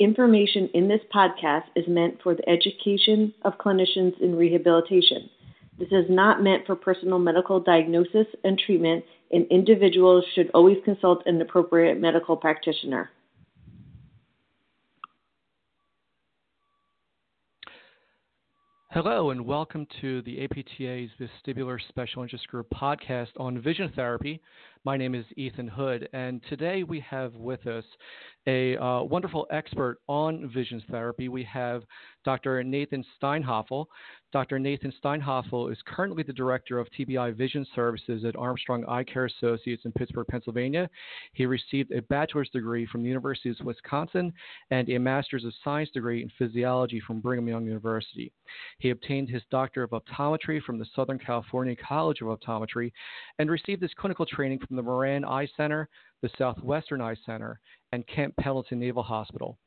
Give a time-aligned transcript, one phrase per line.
[0.00, 5.28] information in this podcast is meant for the education of clinicians in rehabilitation.
[5.78, 11.22] This is not meant for personal medical diagnosis and treatment, and individuals should always consult
[11.26, 13.10] an appropriate medical practitioner.
[18.92, 24.40] Hello, and welcome to the APTA's Vestibular Special Interest Group podcast on vision therapy.
[24.82, 27.84] My name is Ethan Hood, and today we have with us
[28.46, 31.28] a uh, wonderful expert on vision therapy.
[31.28, 31.82] We have
[32.24, 32.64] Dr.
[32.64, 33.84] Nathan Steinhoffel.
[34.32, 34.58] Dr.
[34.58, 39.84] Nathan Steinhoffel is currently the director of TBI Vision Services at Armstrong Eye Care Associates
[39.84, 40.88] in Pittsburgh, Pennsylvania.
[41.32, 44.32] He received a bachelor's degree from the University of Wisconsin
[44.70, 48.32] and a master's of science degree in physiology from Brigham Young University.
[48.78, 52.92] He obtained his doctor of optometry from the Southern California College of Optometry
[53.38, 55.88] and received his clinical training the Moran Eye Center,
[56.22, 57.60] the Southwestern Eye Center,
[57.92, 59.58] and Camp Pendleton Naval Hospital.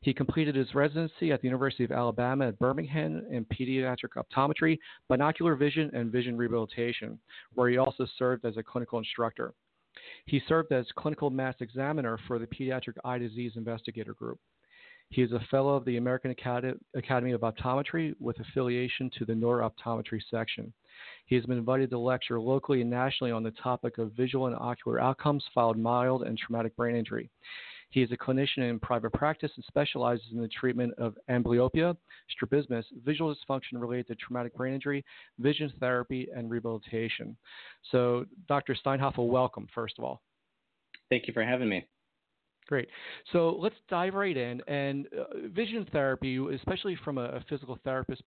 [0.00, 4.78] He completed his residency at the University of Alabama at Birmingham in pediatric optometry,
[5.08, 7.18] binocular vision, and vision rehabilitation,
[7.54, 9.54] where he also served as a clinical instructor.
[10.26, 14.38] He served as clinical mass examiner for the Pediatric Eye Disease Investigator Group.
[15.10, 20.20] He is a fellow of the American Academy of Optometry with affiliation to the Neurooptometry
[20.30, 20.72] section.
[21.26, 24.56] He has been invited to lecture locally and nationally on the topic of visual and
[24.56, 27.30] ocular outcomes following mild and traumatic brain injury.
[27.90, 31.96] He is a clinician in private practice and specializes in the treatment of amblyopia,
[32.30, 35.04] strabismus, visual dysfunction related to traumatic brain injury,
[35.38, 37.36] vision therapy, and rehabilitation.
[37.92, 38.74] So, Dr.
[38.84, 40.22] Steinhoffel, welcome, first of all.
[41.08, 41.86] Thank you for having me.
[42.66, 42.88] Great.
[43.32, 44.62] So let's dive right in.
[44.66, 48.22] And uh, vision therapy, especially from a, a physical therapist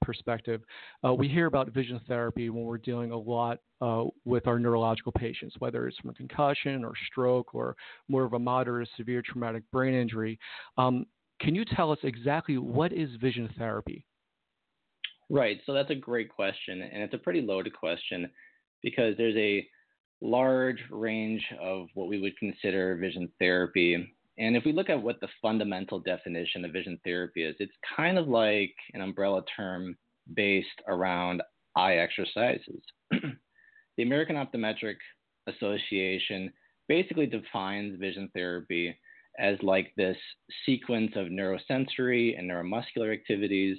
[0.00, 0.60] perspective,
[1.04, 5.10] uh, we hear about vision therapy when we're dealing a lot uh, with our neurological
[5.10, 7.74] patients, whether it's from concussion or stroke or
[8.08, 10.38] more of a moderate or severe traumatic brain injury.
[10.78, 11.04] Um,
[11.40, 14.06] can you tell us exactly what is vision therapy?
[15.28, 15.60] Right.
[15.66, 18.30] So that's a great question, and it's a pretty loaded question
[18.80, 19.66] because there's a
[20.22, 24.14] large range of what we would consider vision therapy.
[24.38, 28.16] And if we look at what the fundamental definition of vision therapy is, it's kind
[28.16, 29.96] of like an umbrella term
[30.34, 31.42] based around
[31.76, 32.82] eye exercises.
[33.10, 34.96] the American Optometric
[35.48, 36.52] Association
[36.88, 38.96] basically defines vision therapy
[39.38, 40.16] as like this
[40.64, 43.78] sequence of neurosensory and neuromuscular activities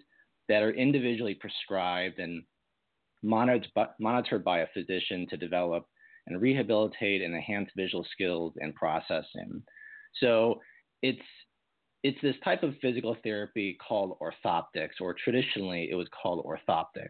[0.50, 2.44] that are individually prescribed and
[3.22, 5.86] monitored by, a physician to develop
[6.28, 9.62] and rehabilitate and enhance visual skills and processing.
[10.20, 10.60] So
[11.02, 11.22] it's
[12.04, 17.08] it's this type of physical therapy called orthoptics, or traditionally it was called orthoptics.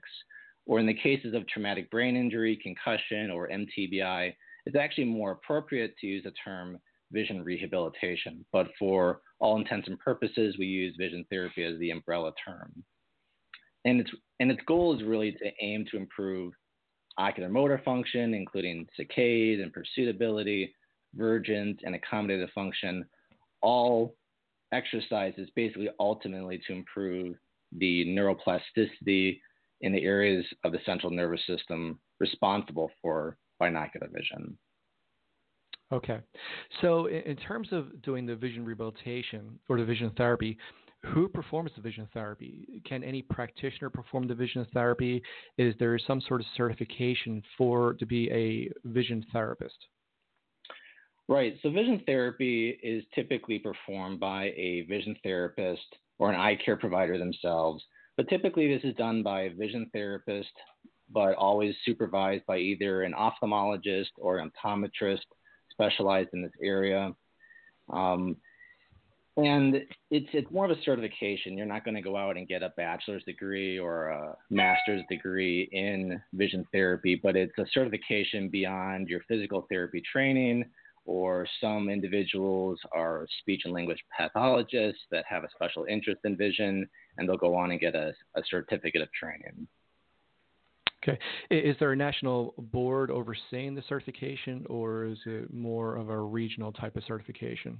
[0.65, 4.33] Or in the cases of traumatic brain injury, concussion, or MTBI,
[4.65, 6.77] it's actually more appropriate to use the term
[7.11, 8.45] vision rehabilitation.
[8.53, 12.71] But for all intents and purposes, we use vision therapy as the umbrella term.
[13.85, 16.53] And its and its goal is really to aim to improve
[17.17, 20.71] ocular motor function, including saccade and pursuitability,
[21.15, 23.05] vergence, and accommodative function,
[23.61, 24.15] all
[24.71, 27.35] exercises basically ultimately to improve
[27.77, 29.39] the neuroplasticity
[29.81, 34.57] in the areas of the central nervous system responsible for binocular vision.
[35.91, 36.19] Okay.
[36.81, 40.57] So, in terms of doing the vision rehabilitation or the vision therapy,
[41.07, 42.81] who performs the vision therapy?
[42.85, 45.21] Can any practitioner perform the vision therapy?
[45.57, 49.77] Is there some sort of certification for to be a vision therapist?
[51.27, 51.55] Right.
[51.61, 55.81] So vision therapy is typically performed by a vision therapist
[56.19, 57.83] or an eye care provider themselves.
[58.17, 60.51] But typically this is done by a vision therapist,
[61.09, 65.25] but always supervised by either an ophthalmologist or an optometrist
[65.71, 67.13] specialized in this area.
[67.91, 68.37] Um,
[69.37, 69.75] and
[70.11, 71.57] it's it's more of a certification.
[71.57, 75.69] You're not going to go out and get a bachelor's degree or a master's degree
[75.71, 80.65] in vision therapy, but it's a certification beyond your physical therapy training.
[81.05, 86.87] Or some individuals are speech and language pathologists that have a special interest in vision,
[87.17, 89.67] and they'll go on and get a, a certificate of training.
[91.03, 91.19] Okay.
[91.49, 96.71] Is there a national board overseeing the certification, or is it more of a regional
[96.71, 97.79] type of certification?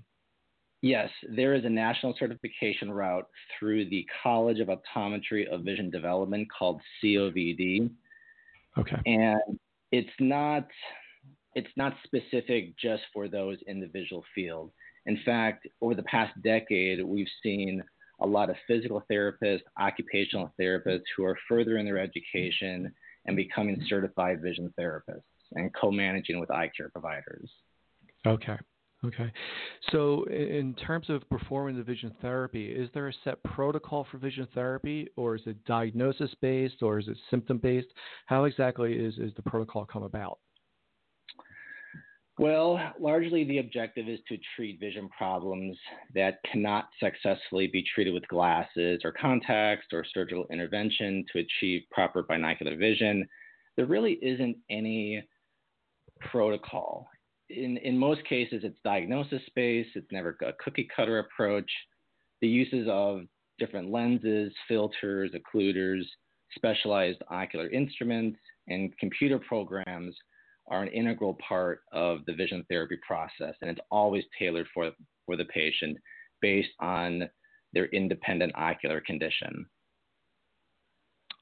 [0.83, 3.25] Yes, there is a national certification route
[3.57, 7.89] through the College of Optometrists in Vision Development called COVD.
[8.77, 8.97] Okay.
[9.06, 9.59] And
[9.94, 10.68] it's not
[11.56, 14.71] it's not specific just for those in the visual field.
[15.06, 17.81] In fact, over the past decade, we've seen
[18.19, 22.94] a lot of physical therapists, occupational therapists who are furthering their education
[23.25, 25.21] and becoming certified vision therapists
[25.53, 27.50] and co-managing with eye care providers.
[28.27, 28.57] Okay.
[29.06, 29.32] Okay.
[29.92, 34.48] So, in terms of performing the vision therapy, is there a set protocol for vision
[34.54, 37.90] therapy, or is it diagnosis based, or is it symptom based?
[38.28, 40.40] How exactly is, is the protocol come about?
[42.40, 45.78] Well, largely the objective is to treat vision problems
[46.16, 52.24] that cannot successfully be treated with glasses or contacts or surgical intervention to achieve proper
[52.24, 53.28] binocular vision.
[53.76, 55.22] There really isn't any
[56.32, 57.08] protocol
[57.56, 61.70] in, in most cases, it's diagnosis based, it's never a cookie cutter approach.
[62.42, 63.22] The uses of
[63.60, 66.04] different lenses, filters, occluders,
[66.56, 70.16] specialized ocular instruments, and computer programs
[70.68, 74.92] are an integral part of the vision therapy process, and it's always tailored for,
[75.26, 75.98] for the patient
[76.42, 77.30] based on
[77.74, 79.66] their independent ocular condition.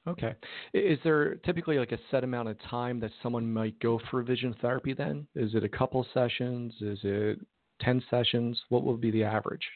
[0.06, 0.34] Okay.
[0.74, 4.54] Is there typically like a set amount of time that someone might go for vision
[4.60, 5.26] therapy then?
[5.36, 6.74] Is it a couple sessions?
[6.80, 7.38] Is it
[7.82, 8.60] 10 sessions?
[8.68, 9.66] What would be the average?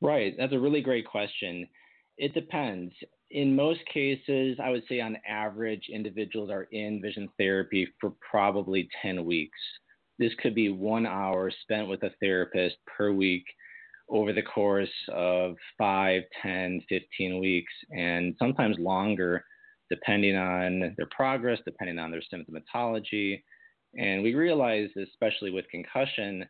[0.00, 0.34] Right.
[0.38, 1.66] That's a really great question.
[2.16, 2.92] It depends.
[3.30, 8.88] In most cases, I would say on average, individuals are in vision therapy for probably
[9.02, 9.58] 10 weeks.
[10.18, 13.44] This could be one hour spent with a therapist per week
[14.08, 19.44] over the course of 5, 10, 15 weeks, and sometimes longer,
[19.90, 23.42] depending on their progress, depending on their symptomatology.
[23.96, 26.44] And we realize, especially with concussion,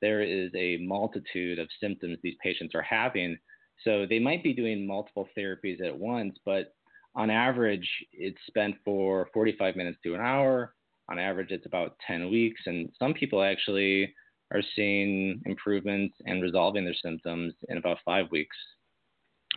[0.00, 3.36] there is a multitude of symptoms these patients are having.
[3.84, 6.74] So they might be doing multiple therapies at once, but
[7.14, 10.74] on average, it's spent for 45 minutes to an hour.
[11.10, 12.60] On average, it's about 10 weeks.
[12.66, 14.14] And some people actually
[14.52, 18.56] are seeing improvements and resolving their symptoms in about five weeks.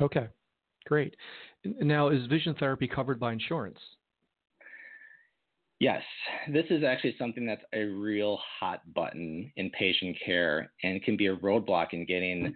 [0.01, 0.27] Okay,
[0.85, 1.15] great.
[1.63, 3.79] Now, is vision therapy covered by insurance?
[5.79, 6.01] Yes,
[6.51, 11.27] this is actually something that's a real hot button in patient care and can be
[11.27, 12.55] a roadblock in getting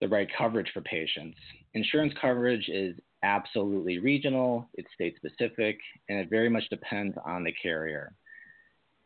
[0.00, 1.36] the right coverage for patients.
[1.74, 5.78] Insurance coverage is absolutely regional, it's state specific,
[6.08, 8.14] and it very much depends on the carrier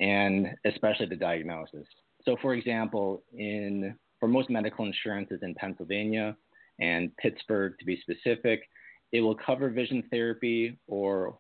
[0.01, 1.87] and especially the diagnosis.
[2.29, 6.37] So, for example, in for most medical insurances in Pennsylvania
[6.79, 8.69] and Pittsburgh, to be specific,
[9.13, 11.39] it will cover vision therapy or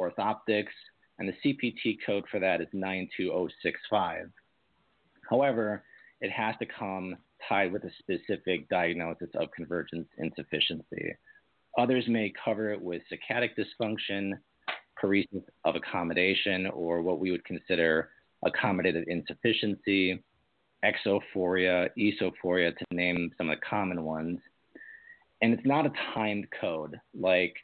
[0.00, 0.74] orthoptics,
[1.20, 4.28] and the CPT code for that is 92065.
[5.30, 5.84] However,
[6.20, 7.14] it has to come
[7.48, 11.14] tied with a specific diagnosis of convergence insufficiency.
[11.78, 14.32] Others may cover it with saccadic dysfunction,
[15.00, 18.10] paresis of accommodation, or what we would consider
[18.46, 20.22] accommodative insufficiency,
[20.84, 24.38] exophoria, esophoria, to name some of the common ones.
[25.42, 27.54] And it's not a timed code like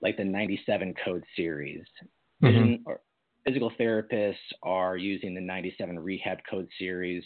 [0.00, 1.84] like the 97 code series.
[2.42, 2.90] Mm-hmm.
[3.44, 4.34] physical therapists
[4.64, 7.22] are using the 97 rehab code series,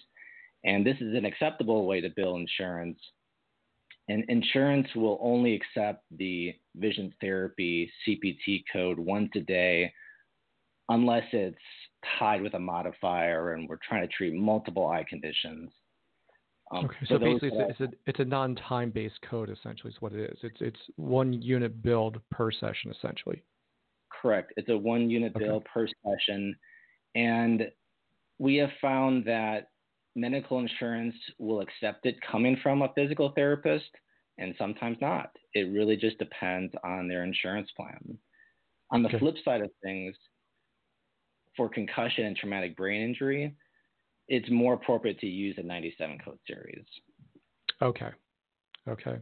[0.65, 2.99] and this is an acceptable way to bill insurance.
[4.09, 9.93] And insurance will only accept the vision therapy CPT code once a day
[10.89, 11.57] unless it's
[12.19, 15.71] tied with a modifier and we're trying to treat multiple eye conditions.
[16.73, 20.01] Um, okay, so basically, it's, a, it's a it's a non-time based code essentially is
[20.01, 20.39] what it is.
[20.43, 23.43] It's it's one unit billed per session essentially.
[24.21, 24.53] Correct.
[24.57, 25.45] It's a one unit okay.
[25.45, 26.57] bill per session,
[27.15, 27.71] and
[28.39, 29.69] we have found that
[30.17, 33.91] medical insurance will accept it coming from a physical therapist,
[34.39, 35.31] and sometimes not.
[35.55, 38.19] It really just depends on their insurance plan.
[38.91, 39.19] On the okay.
[39.19, 40.17] flip side of things,
[41.57, 43.55] for concussion and traumatic brain injury,
[44.29, 46.85] it's more appropriate to use a 97 code series.
[47.83, 48.11] Okay.
[48.89, 49.17] Okay.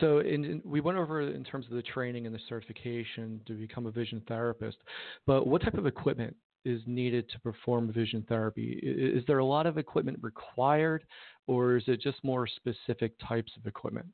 [0.00, 3.52] So in, in, we went over in terms of the training and the certification to
[3.52, 4.78] become a vision therapist,
[5.26, 8.80] but what type of equipment is needed to perform vision therapy?
[8.82, 11.04] Is, is there a lot of equipment required,
[11.46, 14.06] or is it just more specific types of equipment?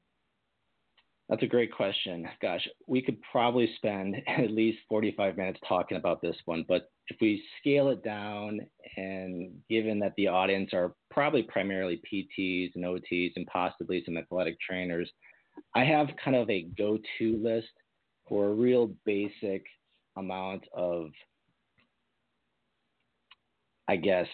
[1.29, 2.29] That's a great question.
[2.41, 7.17] Gosh, we could probably spend at least 45 minutes talking about this one, but if
[7.21, 8.61] we scale it down,
[8.97, 14.57] and given that the audience are probably primarily PTs and OTs and possibly some athletic
[14.61, 15.11] trainers,
[15.75, 17.69] I have kind of a go to list
[18.29, 19.65] for a real basic
[20.17, 21.11] amount of,
[23.89, 24.27] I guess,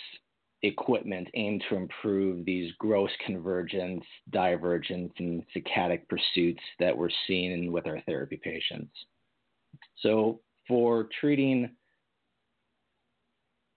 [0.62, 7.86] equipment aimed to improve these gross convergence, divergence, and saccadic pursuits that we're seeing with
[7.86, 8.92] our therapy patients.
[9.98, 11.70] So, for treating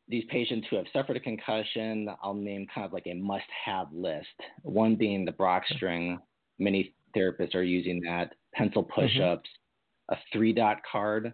[0.08, 3.92] these patients who have suffered a concussion, I'll name kind of like a must have
[3.92, 4.28] list.
[4.62, 6.20] One being the Brock string.
[6.60, 10.16] Many therapists are using that, pencil push ups, mm-hmm.
[10.16, 11.34] a three dot card,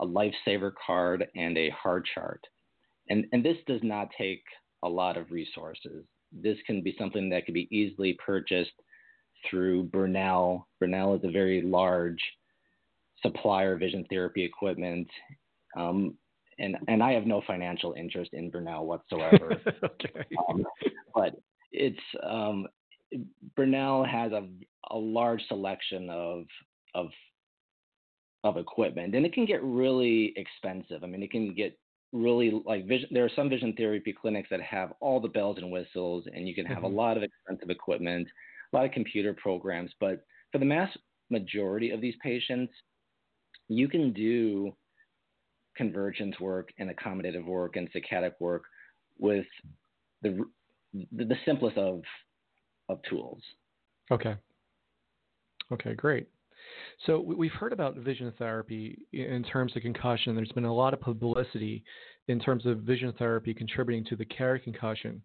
[0.00, 2.44] a lifesaver card, and a Hart chart.
[3.08, 4.42] And, and this does not take
[4.82, 6.04] a lot of resources.
[6.32, 8.72] This can be something that could be easily purchased
[9.48, 10.64] through Bernell.
[10.82, 12.20] Bernell is a very large
[13.22, 15.08] supplier of vision therapy equipment.
[15.76, 16.16] Um,
[16.58, 19.60] and, and I have no financial interest in Bernell whatsoever.
[19.84, 20.26] okay.
[20.48, 20.64] Um,
[21.14, 21.34] but
[21.72, 22.66] it's um,
[23.58, 24.46] Bernell has a,
[24.90, 26.44] a large selection of
[26.94, 27.08] of
[28.42, 31.04] of equipment, and it can get really expensive.
[31.04, 31.78] I mean, it can get
[32.12, 33.08] really like vision.
[33.12, 36.54] There are some vision therapy clinics that have all the bells and whistles, and you
[36.54, 36.86] can have mm-hmm.
[36.86, 38.28] a lot of expensive equipment,
[38.72, 39.90] a lot of computer programs.
[40.00, 40.90] But for the mass
[41.30, 42.72] majority of these patients,
[43.68, 44.72] you can do
[45.76, 48.64] convergence work and accommodative work and saccadic work
[49.18, 49.46] with
[50.22, 50.44] the
[51.12, 52.02] the simplest of
[52.88, 53.40] of tools.
[54.10, 54.34] Okay.
[55.72, 56.28] Okay, great.
[57.06, 60.34] So we've heard about vision therapy in terms of concussion.
[60.34, 61.84] There's been a lot of publicity
[62.28, 65.22] in terms of vision therapy contributing to the care concussion.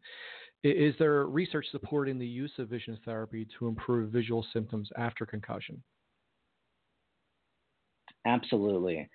[0.64, 5.82] Is there research supporting the use of vision therapy to improve visual symptoms after concussion?
[8.26, 9.08] Absolutely.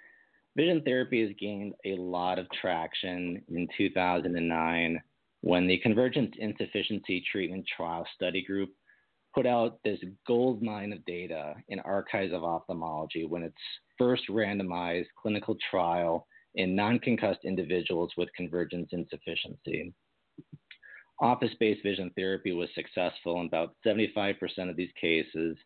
[0.56, 5.00] Vision therapy has gained a lot of traction in 2009
[5.42, 8.70] when the Convergence Insufficiency Treatment Trial Study Group
[9.35, 13.57] put out this gold mine of data in Archives of Ophthalmology when its
[13.99, 19.93] first randomized clinical trial in non concussed individuals with convergence insufficiency.
[21.21, 24.37] Office based vision therapy was successful in about 75%
[24.69, 25.57] of these cases.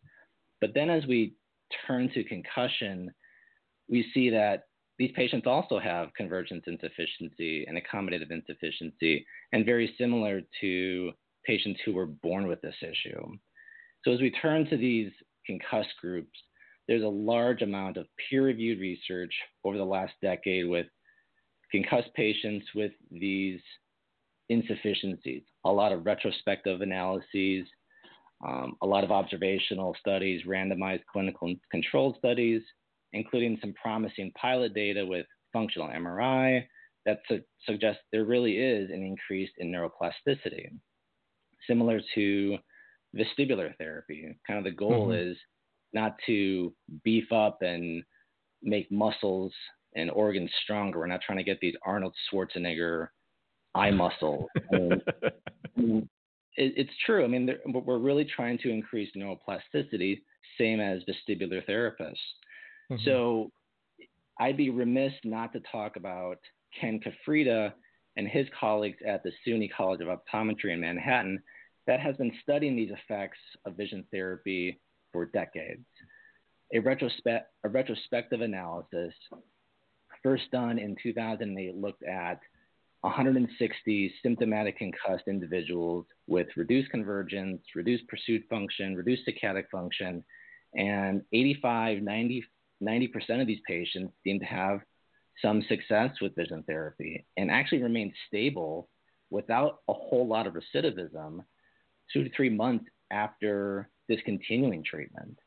[0.61, 1.35] But then as we
[1.87, 3.13] turn to concussion,
[3.89, 4.65] we see that
[4.99, 11.13] these patients also have convergence insufficiency and accommodative insufficiency, and very similar to
[11.45, 13.37] patients who were born with this issue.
[14.05, 15.11] So as we turn to these
[15.47, 16.39] concussed groups,
[16.87, 19.33] there's a large amount of peer-reviewed research
[19.65, 20.87] over the last decade with
[21.73, 23.61] concussed patients with these
[24.51, 27.67] insufficiencies, a lot of retrospective analyses,
[28.47, 32.61] um, a lot of observational studies, randomized clinical controlled studies,
[33.15, 36.65] including some promising pilot data with functional MRI
[37.07, 40.69] that su- suggests there really is an increase in neuroplasticity,
[41.67, 42.59] similar to
[43.15, 44.37] vestibular therapy.
[44.47, 45.31] Kind of the goal mm-hmm.
[45.31, 45.37] is
[45.93, 46.73] not to
[47.05, 48.03] beef up and
[48.63, 49.53] make muscles
[49.95, 50.99] and organs stronger.
[50.99, 53.09] We're not trying to get these Arnold Schwarzenegger
[53.75, 54.49] eye muscle.
[54.73, 56.09] it,
[56.57, 57.25] it's true.
[57.25, 60.21] I mean, we're really trying to increase neuroplasticity,
[60.59, 62.17] same as vestibular therapists.
[62.91, 63.05] Mm-hmm.
[63.05, 63.51] So
[64.41, 66.39] I'd be remiss not to talk about
[66.81, 67.73] Ken Ciuffreda
[68.17, 71.41] and his colleagues at the SUNY College of Optometry in Manhattan
[71.87, 74.81] that has been studying these effects of vision therapy
[75.13, 75.85] for decades.
[76.73, 79.13] A, retrospe- a retrospective analysis,
[80.23, 82.41] first done in 2008, looked at
[83.03, 90.25] 160 symptomatic concussed individuals with reduced convergence, reduced pursuit function, reduced saccadic function,
[90.75, 92.45] and 85, 90,
[92.83, 94.81] 90% of these patients seem to have
[95.43, 98.89] some success with vision therapy and actually remain stable
[99.31, 101.41] without a whole lot of recidivism
[102.13, 105.39] two to three months after discontinuing treatment.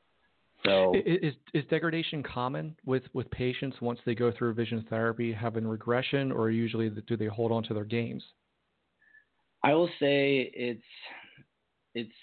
[0.65, 5.67] So is, is degradation common with, with patients once they go through vision therapy having
[5.67, 8.23] regression or usually do they hold on to their gains?
[9.63, 10.83] I will say it's
[11.93, 12.13] it's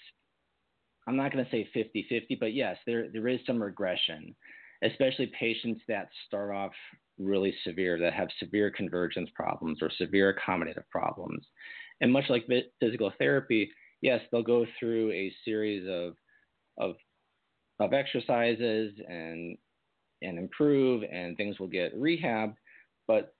[1.07, 4.35] I'm not going to say 50-50, but yes, there there is some regression,
[4.83, 6.71] especially patients that start off
[7.17, 11.45] really severe, that have severe convergence problems or severe accommodative problems.
[12.01, 12.47] And much like
[12.79, 13.69] physical therapy,
[14.01, 16.15] yes, they'll go through a series of
[16.77, 16.95] of
[17.79, 19.57] of exercises and
[20.21, 22.53] and improve and things will get rehab,
[23.07, 23.33] but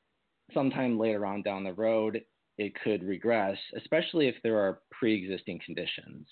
[0.53, 2.21] sometime later on down the road
[2.57, 6.27] it could regress, especially if there are pre-existing conditions.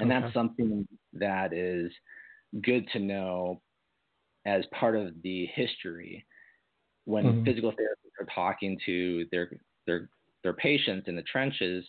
[0.00, 0.20] And okay.
[0.20, 1.90] that's something that is
[2.62, 3.60] good to know
[4.46, 6.24] as part of the history
[7.04, 7.44] when mm-hmm.
[7.44, 9.50] physical therapists are talking to their
[9.86, 10.08] their
[10.44, 11.84] their patients in the trenches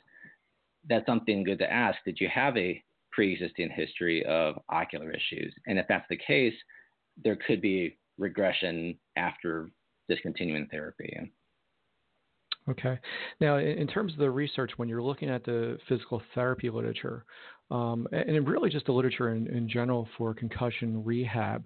[0.88, 1.98] that's something good to ask.
[2.06, 2.82] Did you have a
[3.12, 5.54] pre-existing history of ocular issues?
[5.68, 6.54] And if that's the case,
[7.24, 9.70] there could be regression after
[10.08, 11.32] discontinuing therapy.
[12.70, 13.00] Okay.
[13.42, 17.26] Now, in terms of the research, when you're looking at the physical therapy literature,
[17.72, 21.66] um, and really just the literature in, in general for concussion rehab,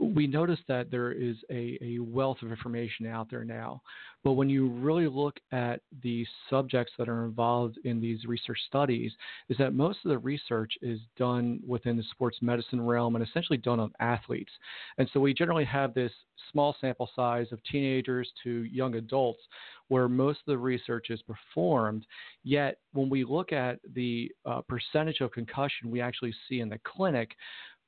[0.00, 3.82] we notice that there is a, a wealth of information out there now.
[4.24, 9.12] But when you really look at the subjects that are involved in these research studies,
[9.48, 13.58] is that most of the research is done within the sports medicine realm and essentially
[13.58, 14.52] done on athletes.
[14.98, 16.12] And so we generally have this
[16.52, 19.40] small sample size of teenagers to young adults
[19.88, 22.06] where most of the research is performed.
[22.44, 26.78] Yet, when we look at the uh, percentage of concussion we actually see in the
[26.84, 27.34] clinic,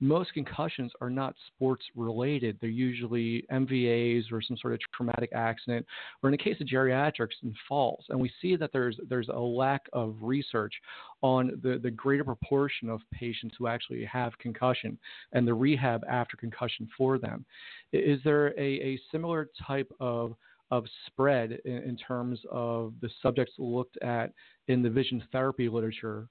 [0.00, 2.58] most concussions are not sports related.
[2.60, 5.86] They're usually MVAs or some sort of traumatic accident,
[6.22, 8.04] or in the case of geriatrics, and falls.
[8.08, 10.74] And we see that there's there's a lack of research
[11.22, 14.98] on the, the greater proportion of patients who actually have concussion
[15.32, 17.44] and the rehab after concussion for them.
[17.92, 20.34] Is there a, a similar type of
[20.70, 24.32] of spread in, in terms of the subjects looked at
[24.68, 26.28] in the vision therapy literature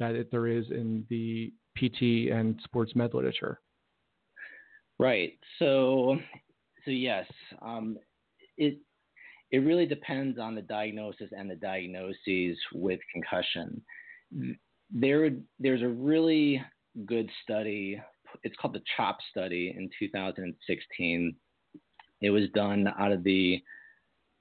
[0.00, 3.60] that it, there is in the PT and sports med literature.
[4.98, 5.38] Right.
[5.58, 6.18] So,
[6.84, 7.26] so yes,
[7.62, 7.96] um,
[8.58, 8.78] it
[9.50, 13.82] it really depends on the diagnosis and the diagnoses with concussion.
[14.92, 16.62] There, there's a really
[17.04, 18.00] good study.
[18.44, 21.34] It's called the CHOP study in 2016.
[22.22, 23.60] It was done out of the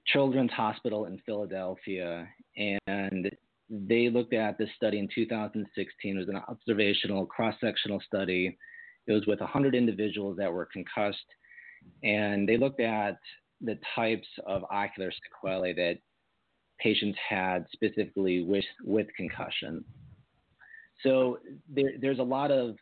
[0.06, 3.32] Children's Hospital in Philadelphia, and
[3.70, 6.16] they looked at this study in 2016.
[6.16, 8.58] It was an observational cross sectional study.
[9.08, 11.18] It was with 100 individuals that were concussed,
[12.04, 13.18] and they looked at
[13.62, 15.98] the types of ocular sequelae that
[16.80, 19.84] patients had specifically with, with concussion.
[21.04, 22.76] So there, there's a lot of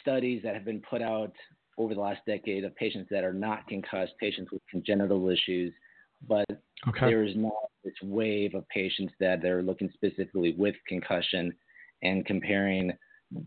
[0.00, 1.32] studies that have been put out
[1.78, 5.72] over the last decade of patients that are not concussed, patients with congenital issues,
[6.28, 6.46] but
[6.88, 7.06] okay.
[7.06, 7.52] there is not
[7.84, 11.52] this wave of patients that they're looking specifically with concussion
[12.02, 12.92] and comparing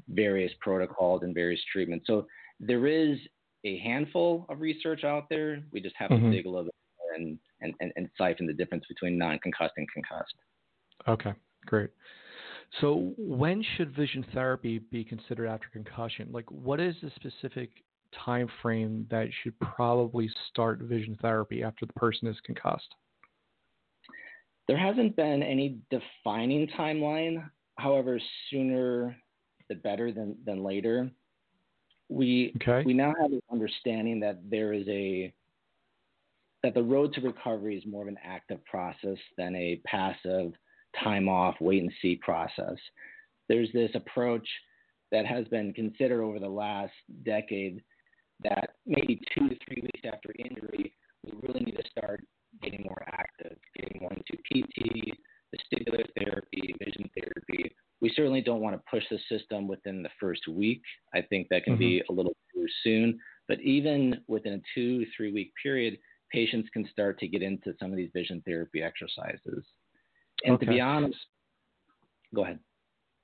[0.10, 2.06] various protocols and various treatments.
[2.08, 2.28] So
[2.60, 3.18] there is
[3.66, 5.64] a handful of research out there.
[5.72, 6.32] We just have mm-hmm.
[6.32, 6.74] to dig a little bit
[7.16, 10.36] and, and, and, and siphon the difference between non-concussed and concussed.
[11.08, 11.34] Okay,
[11.66, 11.90] great.
[12.82, 16.30] So when should vision therapy be considered after concussion?
[16.32, 17.70] Like what is the specific
[18.26, 22.94] time frame that should probably start vision therapy after the person is concussed?
[24.68, 27.50] There hasn't been any defining timeline.
[27.78, 28.20] However,
[28.50, 29.16] sooner
[29.70, 31.10] the better than, than later.
[32.10, 32.86] We okay.
[32.86, 35.34] we now have an understanding that there is a
[36.64, 40.54] that the road to recovery is more of an active process than a passive
[41.02, 42.78] time off, wait and see process.
[43.50, 44.48] There's this approach
[45.12, 47.82] that has been considered over the last decade
[48.44, 52.24] that maybe two to three weeks after injury, we really need to start
[52.62, 53.58] getting more active,
[54.00, 55.18] more into PT,
[55.54, 57.76] vestibular therapy, vision therapy.
[58.02, 60.82] We certainly don't want to push the system within the first week.
[61.14, 61.80] I think that can mm-hmm.
[61.80, 63.20] be a little too soon.
[63.48, 65.98] But even within a two, three week period,
[66.32, 69.66] patients can start to get into some of these vision therapy exercises.
[70.44, 70.66] And okay.
[70.66, 71.18] to be honest,
[72.36, 72.60] go ahead.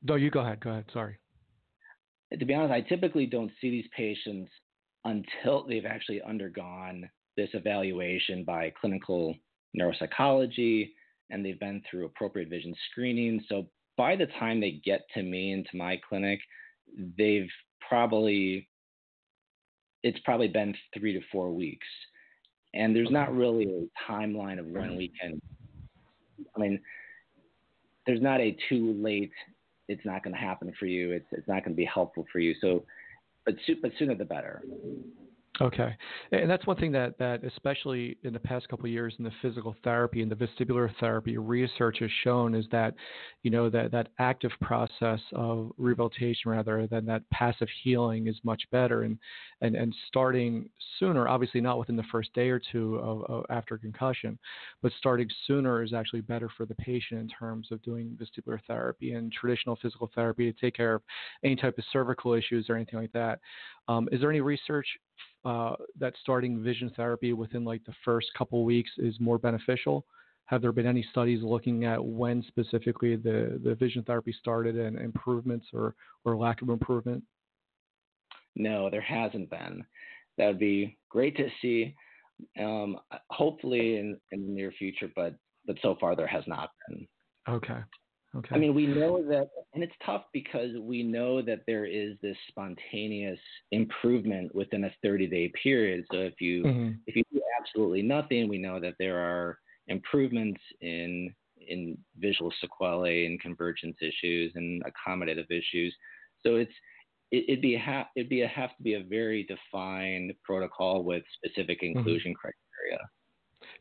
[0.02, 0.60] No, you go ahead.
[0.60, 0.86] Go ahead.
[0.92, 1.18] Sorry.
[2.38, 4.50] To be honest, I typically don't see these patients
[5.06, 9.36] until they've actually undergone this evaluation by clinical
[9.80, 10.92] neuropsychology
[11.30, 13.44] and they've been through appropriate vision screening.
[13.50, 16.40] So by the time they get to me into my clinic,
[17.18, 17.50] they've
[17.88, 18.68] probably
[20.04, 21.88] it's probably been three to four weeks.
[22.74, 25.40] And there's not really a timeline of when we can
[26.56, 26.80] I mean,
[28.06, 29.32] there's not a too late,
[29.88, 32.40] it's not going to happen for you, it's, it's not going to be helpful for
[32.40, 32.54] you.
[32.62, 32.86] So,
[33.46, 34.62] but, but sooner the better.
[35.62, 35.96] Okay,
[36.32, 39.32] and that's one thing that, that especially in the past couple of years in the
[39.40, 42.96] physical therapy and the vestibular therapy research has shown is that,
[43.44, 48.64] you know, that that active process of rehabilitation rather than that passive healing is much
[48.72, 49.20] better, and
[49.62, 53.78] and and starting sooner, obviously not within the first day or two of, of after
[53.78, 54.40] concussion,
[54.82, 59.14] but starting sooner is actually better for the patient in terms of doing vestibular therapy
[59.14, 61.04] and traditional physical therapy to take care of
[61.44, 63.40] any type of cervical issues or anything like that.
[63.88, 64.88] Um, is there any research
[65.46, 70.06] uh, that starting vision therapy within like the first couple weeks is more beneficial?
[70.46, 74.98] Have there been any studies looking at when specifically the, the vision therapy started and
[74.98, 75.96] improvements or,
[76.26, 77.24] or lack of improvement?
[78.56, 79.84] No, there hasn't been.
[80.38, 81.96] That would be great to see.
[82.60, 82.98] Um,
[83.30, 87.08] hopefully in, in the near future, but but so far there has not been.
[87.48, 87.80] Okay.
[88.36, 88.56] Okay.
[88.56, 92.38] I mean, we know that, and it's tough because we know that there is this
[92.48, 93.40] spontaneous
[93.72, 96.06] improvement within a 30-day period.
[96.12, 96.92] So if you mm-hmm.
[97.06, 101.34] if you do absolutely nothing, we know that there are improvements in
[101.68, 105.96] in visual sequelae and convergence issues and accommodative issues.
[106.42, 106.74] So it's
[107.32, 111.24] it, would be ha- it'd be a, have to be a very defined protocol with
[111.36, 111.98] specific mm-hmm.
[111.98, 112.50] inclusion mm-hmm.
[112.50, 113.00] criteria.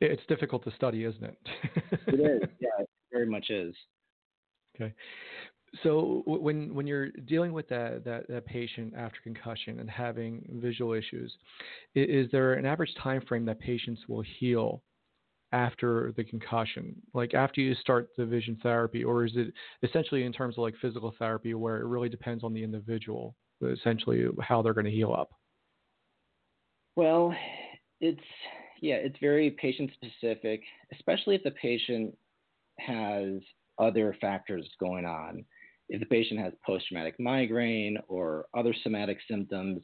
[0.00, 1.38] It's difficult to study, isn't it?
[2.06, 2.48] it is.
[2.60, 3.74] Yeah, it very much is.
[4.82, 4.94] Okay.
[5.82, 10.92] So when when you're dealing with that, that, that patient after concussion and having visual
[10.92, 11.34] issues,
[11.94, 14.82] is, is there an average time frame that patients will heal
[15.52, 20.32] after the concussion, like after you start the vision therapy, or is it essentially in
[20.32, 24.74] terms of like physical therapy where it really depends on the individual, essentially how they're
[24.74, 25.30] going to heal up?
[26.96, 27.34] Well,
[28.00, 28.20] it's
[28.82, 32.16] yeah, it's very patient specific, especially if the patient
[32.78, 33.40] has
[33.78, 35.44] other factors going on
[35.88, 39.82] if the patient has post traumatic migraine or other somatic symptoms.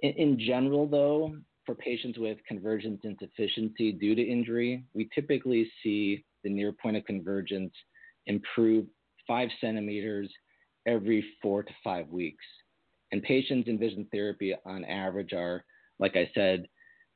[0.00, 6.24] In, in, general, though, for patients with convergence insufficiency due to injury, we typically see
[6.42, 7.72] the near point of convergence
[8.26, 8.86] improve
[9.26, 10.32] five centimeters
[10.86, 12.44] every four to five weeks.
[13.12, 15.64] And patients in vision therapy on average are,
[15.98, 16.66] like I said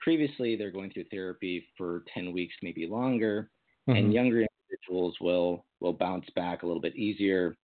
[0.00, 3.50] previously, they're going through therapy for 10 weeks, maybe longer.
[3.88, 3.96] Mm-hmm.
[3.98, 7.56] And younger individuals will, will bounce back a little bit easier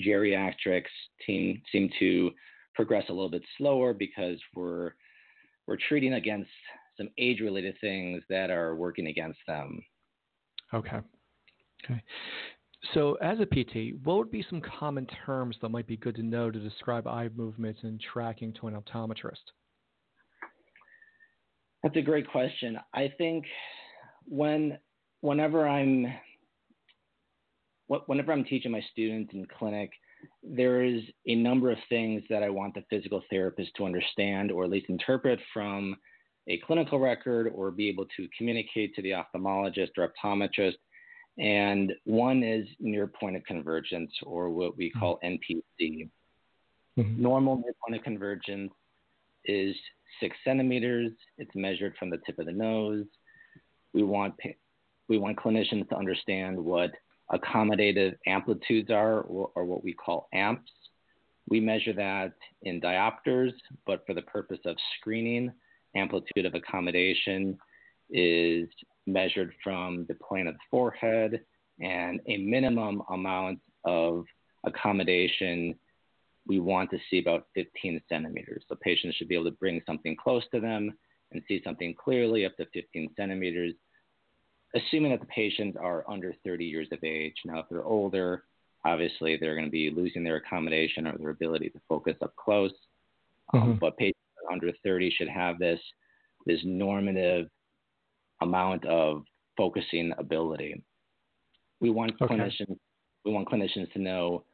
[0.00, 0.84] geriatrics
[1.26, 2.30] team seem to
[2.74, 4.92] progress a little bit slower because we're
[5.66, 6.50] we're treating against
[6.96, 9.80] some age-related things that are working against them.
[10.74, 10.98] Okay.
[11.84, 12.02] Okay.
[12.94, 16.22] So, as a PT, what would be some common terms that might be good to
[16.22, 19.36] know to describe eye movements and tracking to an optometrist?
[21.82, 22.78] That's a great question.
[22.94, 23.44] I think
[24.26, 24.78] when
[25.20, 26.06] whenever I'm
[28.06, 29.90] whenever I'm teaching my students in clinic,
[30.42, 34.64] there is a number of things that I want the physical therapist to understand or
[34.64, 35.96] at least interpret from
[36.48, 40.76] a clinical record or be able to communicate to the ophthalmologist or optometrist.
[41.38, 46.08] And one is near point of convergence or what we call NPC.
[46.98, 47.22] Mm-hmm.
[47.22, 48.72] Normal near point of convergence
[49.46, 49.74] is
[50.20, 51.12] six centimeters.
[51.38, 53.06] It's measured from the tip of the nose.
[53.92, 54.34] We want
[55.10, 56.92] we want clinicians to understand what
[57.32, 60.70] accommodative amplitudes are, or, or what we call amps.
[61.48, 63.52] We measure that in diopters,
[63.86, 65.52] but for the purpose of screening,
[65.96, 67.58] amplitude of accommodation
[68.08, 68.68] is
[69.06, 71.40] measured from the plane of the forehead,
[71.80, 74.24] and a minimum amount of
[74.64, 75.74] accommodation
[76.46, 78.62] we want to see about 15 centimeters.
[78.68, 80.92] So patients should be able to bring something close to them
[81.32, 83.74] and see something clearly up to 15 centimeters
[84.74, 87.34] assuming that the patients are under 30 years of age.
[87.44, 88.44] Now, if they're older,
[88.84, 92.72] obviously they're going to be losing their accommodation or their ability to focus up close.
[93.52, 93.70] Um, mm-hmm.
[93.72, 94.18] Um, but patients
[94.50, 95.80] under 30 should have this
[96.46, 97.48] this normative
[98.40, 99.24] amount of
[99.56, 100.82] focusing ability.
[101.80, 102.34] We want okay.
[102.34, 102.76] clinicians
[103.24, 104.44] we want clinicians to know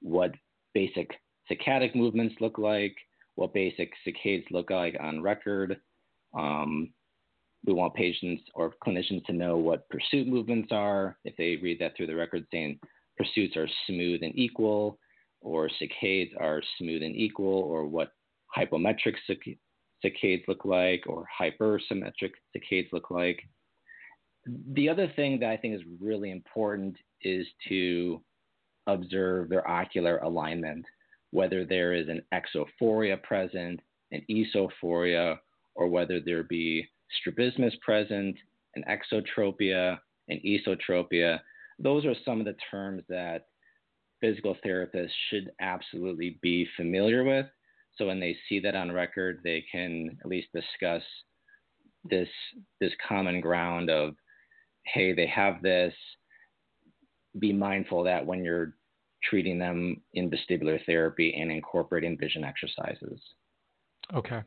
[0.00, 0.32] what
[0.72, 1.10] basic
[1.50, 2.96] saccadic movements look like,
[3.34, 5.78] what basic saccades look like on record.
[6.32, 6.90] Um,
[7.66, 11.16] we want patients or clinicians to know what pursuit movements are.
[11.24, 12.78] If they read that through the record saying
[13.16, 14.98] pursuits are smooth and equal,
[15.40, 18.12] or saccades are smooth and equal, or what
[18.56, 23.40] hypometric saccades look like, or hypersymmetric saccades look like.
[24.72, 28.22] The other thing that I think is really important is to
[28.86, 30.84] observe their ocular alignment,
[31.30, 33.80] whether there is an exophoria present,
[34.12, 35.38] an esophoria,
[35.74, 36.86] or whether there be
[37.20, 38.36] strabismus present,
[38.74, 41.38] and exotropia, and esotropia.
[41.78, 43.46] Those are some of the terms that
[44.20, 47.46] physical therapists should absolutely be familiar with.
[47.96, 51.02] So when they see that on record, they can at least discuss
[52.04, 52.28] this
[52.80, 54.14] this common ground of,
[54.84, 55.94] hey, they have this.
[57.38, 58.74] Be mindful that when you're
[59.22, 63.20] treating them in vestibular therapy and incorporating vision exercises.
[64.14, 64.42] Okay.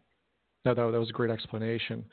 [0.67, 2.03] No, that, that was a great explanation.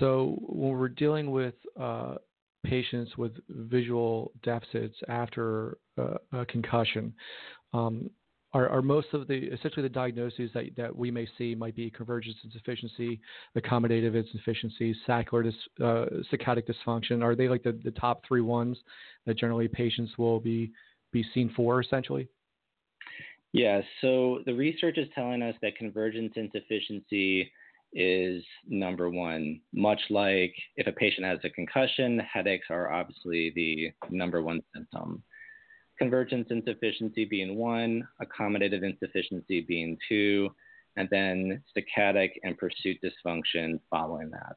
[0.00, 2.16] So when we're dealing with uh,
[2.64, 7.14] patients with visual deficits after uh, a concussion,
[7.72, 8.10] um,
[8.54, 11.90] are, are, most of the essentially the diagnoses that, that we may see might be
[11.90, 13.20] convergence insufficiency,
[13.56, 17.22] accommodative insufficiency, saccular dis, uh, saccadic dysfunction.
[17.22, 18.76] Are they like the, the top three ones
[19.26, 20.72] that generally patients will be
[21.12, 22.28] be seen for essentially?
[23.52, 23.80] Yeah.
[24.00, 27.52] So the research is telling us that convergence insufficiency
[27.92, 29.60] is number one.
[29.72, 35.22] Much like if a patient has a concussion, headaches are obviously the number one symptom.
[35.98, 40.50] Convergence insufficiency being one, accommodative insufficiency being two,
[40.96, 44.56] and then saccadic and pursuit dysfunction following that.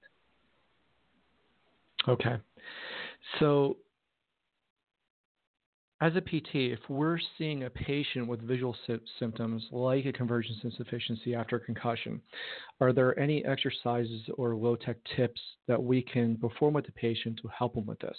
[2.07, 2.37] Okay.
[3.39, 3.77] So
[6.05, 10.59] as a PT, if we're seeing a patient with visual sy- symptoms like a convergence
[10.63, 12.21] insufficiency after concussion,
[12.79, 17.39] are there any exercises or low tech tips that we can perform with the patient
[17.41, 18.17] to help them with this?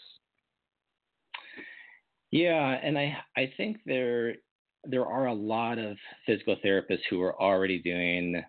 [2.32, 4.34] Yeah, and I I think there
[4.82, 5.96] there are a lot of
[6.26, 8.42] physical therapists who are already doing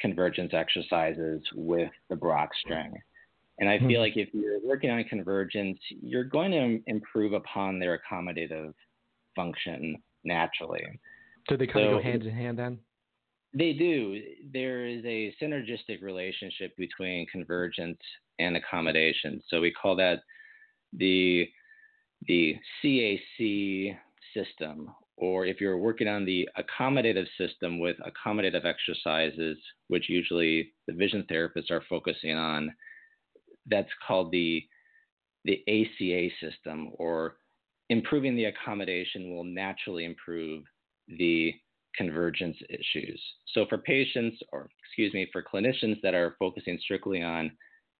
[0.00, 2.92] convergence exercises with the Brock string.
[3.60, 4.00] And I feel mm-hmm.
[4.00, 8.72] like if you're working on convergence, you're going to improve upon their accommodative
[9.36, 10.82] function naturally.
[11.48, 12.78] So they kind so, of go hand in hand then?
[13.52, 14.20] They do.
[14.52, 17.98] There is a synergistic relationship between convergence
[18.38, 19.42] and accommodation.
[19.48, 20.20] So we call that
[20.92, 21.48] the
[22.26, 23.96] the CAC
[24.34, 29.56] system, or if you're working on the accommodative system with accommodative exercises,
[29.88, 32.70] which usually the vision therapists are focusing on,
[33.66, 34.62] that's called the
[35.44, 37.36] the ACA system, or
[37.88, 40.64] improving the accommodation will naturally improve
[41.18, 41.54] the
[41.96, 43.20] convergence issues.
[43.54, 47.50] So for patients, or excuse me, for clinicians that are focusing strictly on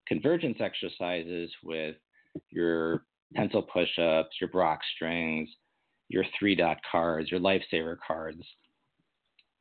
[0.07, 1.95] convergence exercises with
[2.49, 5.49] your pencil push-ups, your Brock strings,
[6.09, 8.41] your three dot cards, your lifesaver cards.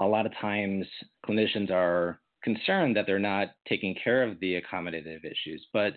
[0.01, 0.87] A lot of times
[1.27, 5.95] clinicians are concerned that they're not taking care of the accommodative issues, but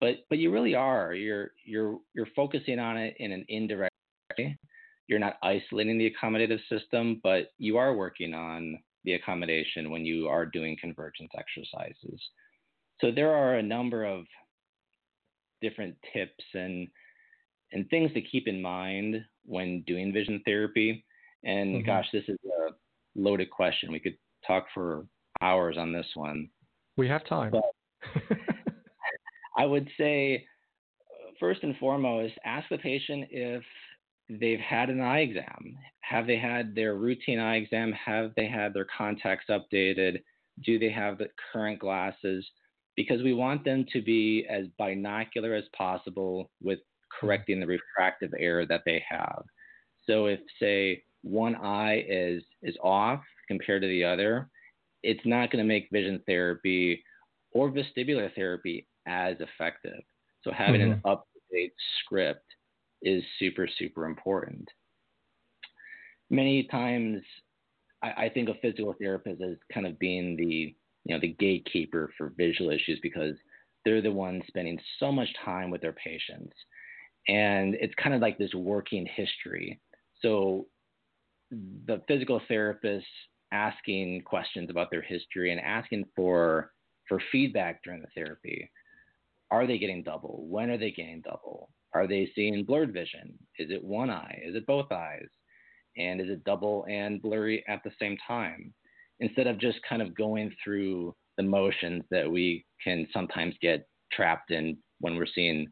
[0.00, 1.14] but but you really are.
[1.14, 3.94] You're you're you're focusing on it in an indirect
[4.38, 4.56] way.
[5.06, 10.28] You're not isolating the accommodative system, but you are working on the accommodation when you
[10.28, 12.20] are doing convergence exercises.
[13.00, 14.24] So there are a number of
[15.60, 16.88] different tips and
[17.72, 21.04] and things to keep in mind when doing vision therapy.
[21.44, 21.86] And mm-hmm.
[21.86, 22.72] gosh, this is a
[23.14, 23.92] loaded question.
[23.92, 25.06] We could talk for
[25.40, 26.48] hours on this one.
[26.96, 27.52] We have time.
[29.58, 30.46] I would say,
[31.10, 33.62] uh, first and foremost, ask the patient if
[34.28, 35.76] they've had an eye exam.
[36.00, 37.92] Have they had their routine eye exam?
[37.92, 40.22] Have they had their contacts updated?
[40.64, 42.46] Do they have the current glasses?
[42.96, 46.80] Because we want them to be as binocular as possible with
[47.18, 49.42] correcting the refractive error that they have.
[50.06, 54.48] So if say one eye is is off compared to the other,
[55.02, 57.02] it's not going to make vision therapy
[57.52, 60.00] or vestibular therapy as effective.
[60.42, 60.92] So having mm-hmm.
[60.92, 62.44] an up to date script
[63.02, 64.68] is super super important.
[66.30, 67.22] Many times,
[68.02, 72.12] I, I think of physical therapists as kind of being the you know the gatekeeper
[72.16, 73.34] for visual issues because
[73.84, 76.52] they're the ones spending so much time with their patients
[77.28, 79.80] and it's kind of like this working history.
[80.22, 80.66] So
[81.50, 83.06] the physical therapist
[83.52, 86.72] asking questions about their history and asking for
[87.08, 88.70] for feedback during the therapy.
[89.50, 90.46] Are they getting double?
[90.48, 91.70] When are they getting double?
[91.92, 93.36] Are they seeing blurred vision?
[93.58, 94.40] Is it one eye?
[94.46, 95.26] Is it both eyes?
[95.96, 98.72] And is it double and blurry at the same time?
[99.18, 104.52] Instead of just kind of going through the motions that we can sometimes get trapped
[104.52, 105.66] in when we're seeing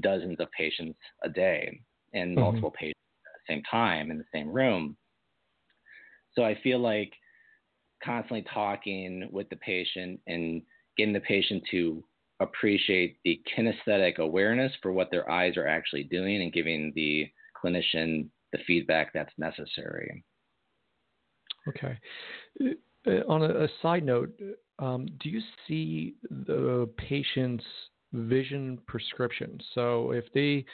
[0.00, 1.80] dozens of patients a day
[2.14, 2.40] and mm-hmm.
[2.40, 4.96] multiple patients at the same time in the same room.
[6.34, 7.12] So I feel like
[8.02, 10.62] constantly talking with the patient and
[10.96, 12.04] getting the patient to
[12.40, 17.30] appreciate the kinesthetic awareness for what their eyes are actually doing and giving the
[17.62, 20.24] clinician the feedback that's necessary.
[21.68, 21.98] Okay.
[23.06, 24.32] Uh, on a, a side note,
[24.78, 27.64] um, do you see the patient's
[28.14, 29.60] vision prescription.
[29.74, 30.64] So if they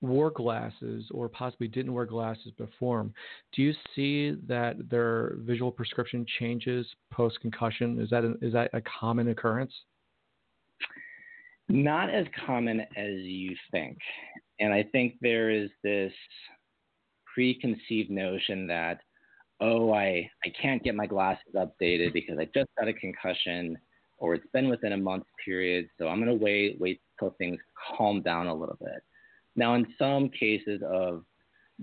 [0.00, 3.08] wore glasses or possibly didn't wear glasses before,
[3.52, 8.00] do you see that their visual prescription changes post concussion?
[8.00, 9.72] Is that a, is that a common occurrence?
[11.68, 13.98] Not as common as you think.
[14.58, 16.12] And I think there is this
[17.32, 19.00] preconceived notion that,
[19.60, 23.78] oh, I, I can't get my glasses updated because I just got a concussion
[24.18, 25.88] or it's been within a month period.
[25.98, 27.58] So I'm going to wait, wait till things
[27.96, 29.02] calm down a little bit.
[29.56, 31.24] Now, in some cases of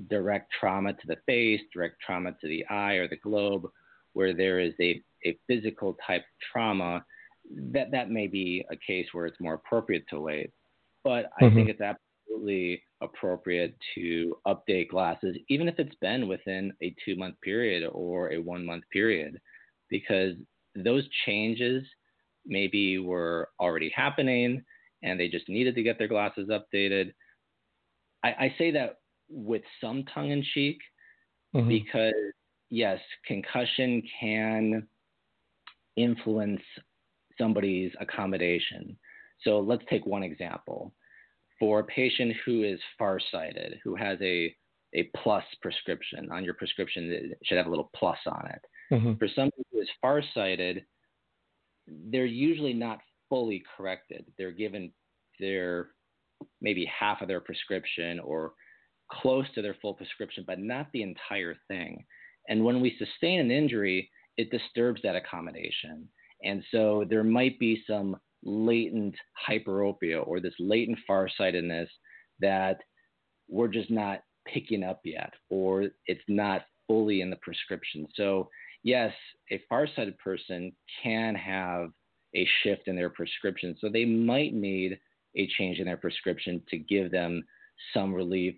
[0.09, 3.67] direct trauma to the face, direct trauma to the eye or the globe,
[4.13, 7.03] where there is a, a physical type trauma,
[7.71, 10.51] that, that may be a case where it's more appropriate to wait.
[11.03, 11.55] But I mm-hmm.
[11.55, 17.35] think it's absolutely appropriate to update glasses, even if it's been within a two month
[17.41, 19.39] period or a one month period,
[19.89, 20.33] because
[20.75, 21.83] those changes
[22.45, 24.63] maybe were already happening
[25.03, 27.13] and they just needed to get their glasses updated.
[28.23, 28.99] I, I say that
[29.29, 30.79] with some tongue in cheek
[31.55, 31.67] mm-hmm.
[31.67, 32.13] because,
[32.69, 34.87] yes, concussion can
[35.95, 36.61] influence
[37.37, 38.97] somebody's accommodation.
[39.43, 40.93] So let's take one example.
[41.59, 44.55] For a patient who is farsighted, who has a
[44.93, 47.11] a plus prescription on your prescription.
[47.11, 48.61] It should have a little plus on it.
[48.93, 49.13] Mm-hmm.
[49.15, 50.85] For somebody who is farsighted,
[51.87, 52.99] they're usually not
[53.29, 54.25] fully corrected.
[54.37, 54.91] They're given
[55.39, 55.89] their
[56.61, 58.53] maybe half of their prescription or
[59.11, 62.05] close to their full prescription, but not the entire thing.
[62.49, 66.07] And when we sustain an injury, it disturbs that accommodation.
[66.43, 69.15] And so there might be some latent
[69.49, 71.89] hyperopia or this latent farsightedness
[72.39, 72.77] that
[73.49, 78.07] we're just not picking up yet, or it's not fully in the prescription.
[78.15, 78.49] So,
[78.83, 79.13] yes,
[79.51, 80.71] a farsighted person
[81.03, 81.89] can have
[82.35, 83.75] a shift in their prescription.
[83.79, 84.99] So they might need
[85.37, 87.43] a change in their prescription to give them
[87.93, 88.55] some relief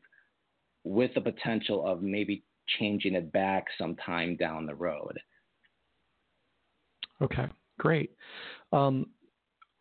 [0.83, 2.43] with the potential of maybe
[2.79, 5.19] changing it back sometime down the road.
[7.21, 7.45] Okay,
[7.77, 8.11] great.
[8.71, 9.07] Um,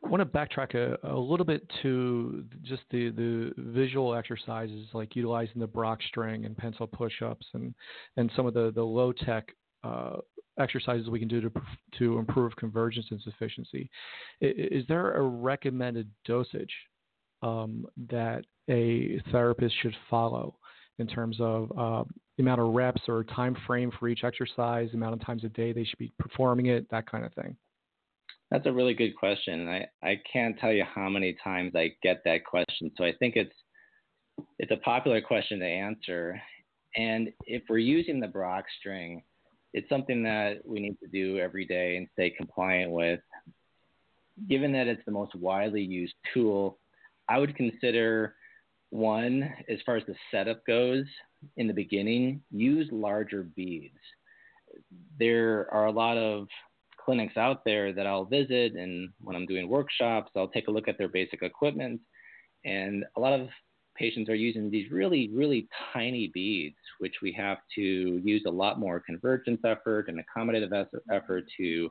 [0.04, 5.16] I want to backtrack a, a, little bit to just the, the visual exercises like
[5.16, 7.74] utilizing the Brock string and pencil push-ups and,
[8.16, 9.48] and some of the, the low tech
[9.82, 10.16] uh,
[10.58, 11.50] exercises we can do to,
[11.98, 13.90] to improve convergence insufficiency.
[14.40, 16.72] Is there a recommended dosage
[17.42, 20.56] um, that a therapist should follow
[20.98, 22.04] in terms of uh,
[22.36, 25.48] the amount of reps or time frame for each exercise, the amount of times a
[25.48, 27.56] day they should be performing it, that kind of thing?
[28.50, 29.68] That's a really good question.
[29.68, 32.90] I, I can't tell you how many times I get that question.
[32.96, 33.54] So I think it's
[34.58, 36.40] it's a popular question to answer.
[36.96, 39.22] And if we're using the Brock string,
[39.74, 43.20] it's something that we need to do every day and stay compliant with.
[44.48, 46.78] Given that it's the most widely used tool,
[47.28, 48.34] I would consider
[48.90, 51.04] one, as far as the setup goes,
[51.56, 53.98] in the beginning, use larger beads.
[55.18, 56.48] There are a lot of
[57.04, 60.88] clinics out there that I'll visit, and when I'm doing workshops, I'll take a look
[60.88, 62.00] at their basic equipment.
[62.64, 63.48] And a lot of
[63.96, 68.78] patients are using these really, really tiny beads, which we have to use a lot
[68.78, 71.90] more convergence effort and accommodative effort to,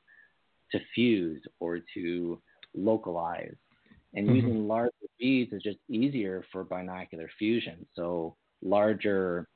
[0.71, 2.41] to fuse or to
[2.73, 3.55] localize.
[4.13, 4.35] And mm-hmm.
[4.35, 7.85] using larger beads is just easier for binocular fusion.
[7.95, 9.47] So larger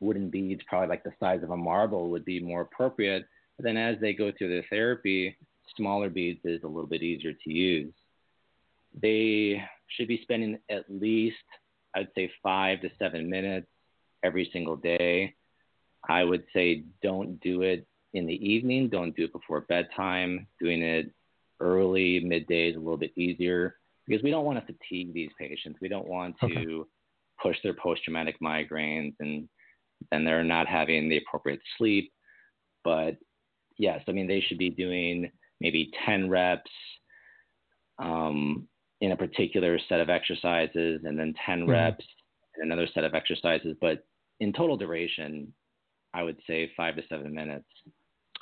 [0.00, 3.26] wooden beads, probably like the size of a marble, would be more appropriate.
[3.56, 5.36] But then as they go through the therapy,
[5.76, 7.92] smaller beads is a little bit easier to use.
[9.00, 11.36] They should be spending at least,
[11.94, 13.66] I'd say, five to seven minutes
[14.22, 15.34] every single day.
[16.08, 20.46] I would say don't do it in the evening, don't do it before bedtime.
[20.60, 21.12] Doing it
[21.60, 25.78] early, midday is a little bit easier because we don't want to fatigue these patients.
[25.80, 26.90] We don't want to okay.
[27.42, 29.48] push their post traumatic migraines and
[30.10, 32.12] then they're not having the appropriate sleep.
[32.84, 33.16] But
[33.78, 36.70] yes, I mean, they should be doing maybe 10 reps
[37.98, 38.66] um,
[39.00, 41.70] in a particular set of exercises and then 10 mm-hmm.
[41.70, 42.04] reps
[42.56, 43.76] in another set of exercises.
[43.80, 44.04] But
[44.40, 45.52] in total duration,
[46.14, 47.68] I would say five to seven minutes.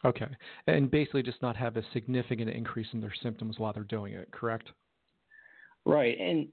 [0.04, 0.28] Okay.
[0.66, 4.30] And basically just not have a significant increase in their symptoms while they're doing it,
[4.30, 4.68] correct?
[5.84, 6.18] Right.
[6.20, 6.48] And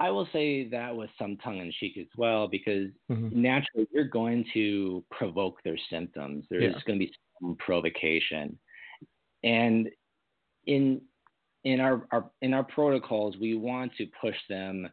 [0.00, 3.40] I will say that with some tongue in cheek as well, because mm-hmm.
[3.40, 6.44] naturally you're going to provoke their symptoms.
[6.50, 6.80] There's yeah.
[6.86, 8.58] going to be some provocation.
[9.44, 9.88] And
[10.66, 11.00] in
[11.64, 14.88] in our, our in our protocols, we want to push them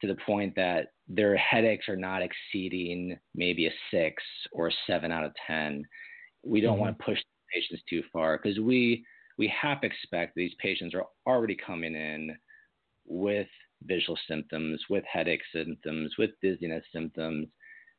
[0.00, 5.12] to the point that their headaches are not exceeding maybe a six or a seven
[5.12, 5.84] out of ten
[6.44, 6.82] we don't mm-hmm.
[6.82, 7.18] want to push
[7.52, 9.04] patients too far because we
[9.38, 12.36] we have to expect these patients are already coming in
[13.06, 13.48] with
[13.82, 17.48] visual symptoms, with headache symptoms, with dizziness symptoms,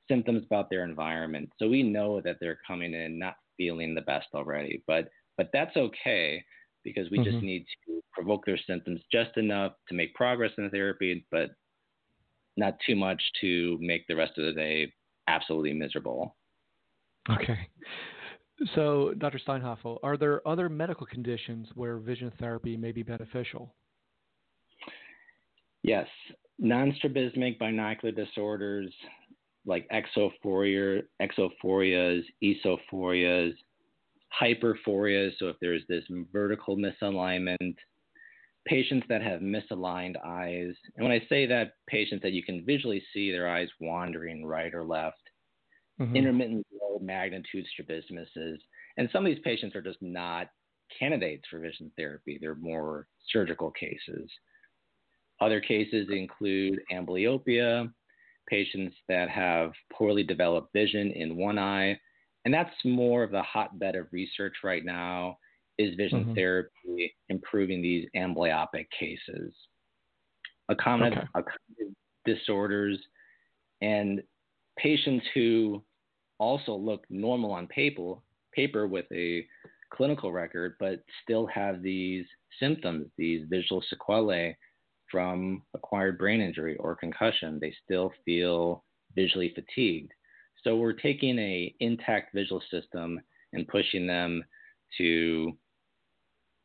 [0.08, 1.50] symptoms about their environment.
[1.60, 5.76] So we know that they're coming in not feeling the best already, but but that's
[5.76, 6.44] okay
[6.84, 7.32] because we mm-hmm.
[7.32, 11.50] just need to provoke their symptoms just enough to make progress in the therapy, but
[12.58, 14.94] not too much to make the rest of the day
[15.28, 16.36] absolutely miserable.
[17.30, 17.68] Okay.
[18.74, 19.40] So, Dr.
[19.46, 23.76] Steinhoffel, are there other medical conditions where vision therapy may be beneficial?
[25.84, 26.08] Yes.
[26.58, 28.94] Non strabismic binocular disorders
[29.66, 33.54] like exophoria, exophorias, esophorias,
[34.42, 35.32] hyperphorias.
[35.38, 37.76] So, if there's this vertical misalignment,
[38.66, 40.74] patients that have misaligned eyes.
[40.96, 44.74] And when I say that, patients that you can visually see their eyes wandering right
[44.74, 45.25] or left,
[46.00, 46.16] mm-hmm.
[46.16, 48.58] intermittent low magnitude strabismuses.
[48.98, 50.48] And some of these patients are just not
[50.98, 52.38] candidates for vision therapy.
[52.40, 54.30] They're more surgical cases.
[55.42, 57.92] Other cases include amblyopia,
[58.50, 62.00] patients that have poorly developed vision in one eye.
[62.46, 65.38] And that's more of the hotbed of research right now
[65.78, 66.36] is vision mm-hmm.
[66.36, 69.54] therapy improving these amblyopic cases.
[70.72, 71.44] Accommodative, okay.
[71.44, 71.94] accommodative
[72.26, 72.98] disorders
[73.82, 74.22] and
[74.78, 75.84] patients who
[76.38, 78.16] also look normal on paper,
[78.54, 79.46] paper with a
[79.94, 82.26] clinical record, but still have these
[82.60, 84.58] symptoms, these visual sequelae
[85.12, 87.60] from acquired brain injury or concussion.
[87.62, 88.84] They still feel
[89.16, 90.12] visually fatigued.
[90.64, 93.20] So we're taking a intact visual system
[93.54, 94.44] and pushing them
[94.98, 95.58] to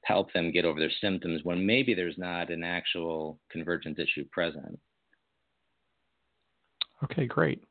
[0.04, 4.78] help them get over their symptoms when maybe there's not an actual convergence issue present.
[7.04, 7.62] Okay, great.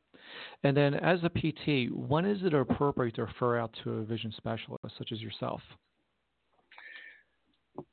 [0.62, 4.32] And then as a PT, when is it appropriate to refer out to a vision
[4.36, 5.60] specialist such as yourself?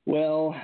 [0.06, 0.56] Well,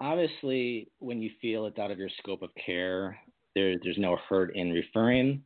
[0.00, 3.16] obviously, when you feel it's out of your scope of care,
[3.54, 5.42] there, there's no hurt in referring.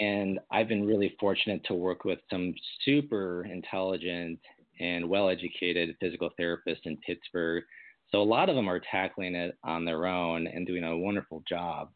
[0.00, 4.40] And I've been really fortunate to work with some super intelligent
[4.80, 7.62] and well educated physical therapists in Pittsburgh.
[8.10, 11.42] So a lot of them are tackling it on their own and doing a wonderful
[11.48, 11.90] job.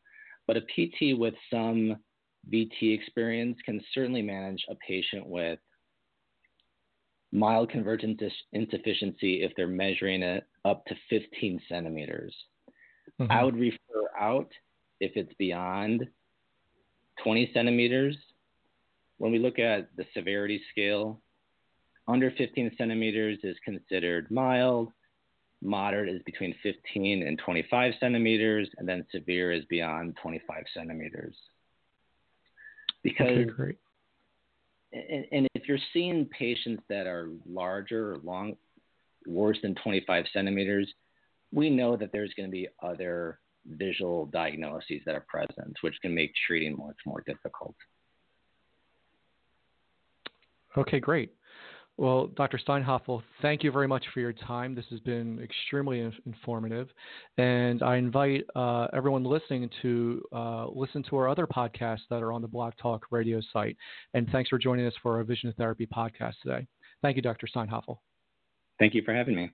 [0.46, 1.96] But a PT with some
[2.50, 5.58] VT experience can certainly manage a patient with
[7.32, 8.22] mild convergent
[8.52, 12.34] insufficiency if they're measuring it up to 15 centimeters.
[13.20, 13.30] Mm-hmm.
[13.30, 14.50] I would refer out
[15.00, 16.06] if it's beyond
[17.22, 18.16] 20 centimeters.
[19.18, 21.20] When we look at the severity scale,
[22.06, 24.90] under 15 centimeters is considered mild,
[25.60, 31.34] moderate is between 15 and 25 centimeters, and then severe is beyond 25 centimeters.
[33.02, 33.76] Because okay,
[34.92, 38.56] and, and, if you're seeing patients that are larger or long,
[39.26, 40.92] worse than 25 centimeters,
[41.52, 46.14] we know that there's going to be other visual diagnoses that are present, which can
[46.14, 47.74] make treating much more difficult.
[50.76, 51.32] Okay, great.
[51.98, 52.58] Well, Dr.
[52.58, 54.72] Steinhoffel, thank you very much for your time.
[54.76, 56.88] This has been extremely informative.
[57.38, 62.32] And I invite uh, everyone listening to uh, listen to our other podcasts that are
[62.32, 63.76] on the Blog Talk radio site.
[64.14, 66.68] And thanks for joining us for our Vision Therapy podcast today.
[67.02, 67.48] Thank you, Dr.
[67.48, 67.98] Steinhoffel.
[68.78, 69.50] Thank you for having me.